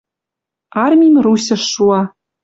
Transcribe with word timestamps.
Армим 0.83 1.15
Русьыш 1.25 1.61
шуа. 1.73 2.01